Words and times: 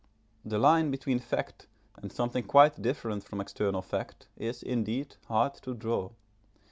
The 0.43 0.57
line 0.57 0.89
between 0.89 1.19
fact 1.19 1.67
and 1.95 2.11
something 2.11 2.45
quite 2.47 2.81
different 2.81 3.23
from 3.23 3.39
external 3.39 3.83
fact 3.83 4.29
is, 4.35 4.63
indeed, 4.63 5.15
hard 5.27 5.53
to 5.61 5.75
draw. 5.75 6.09